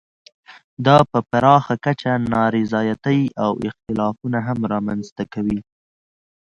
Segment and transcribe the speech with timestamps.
[0.85, 5.59] دا په پراخه کچه نا رضایتۍ او اختلافونه هم رامنځته کوي.